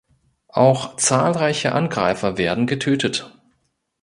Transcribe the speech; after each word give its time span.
Auch 0.47 0.95
zahlreiche 0.97 1.73
Angreifer 1.73 2.39
werden 2.39 2.65
getötet. 2.65 3.37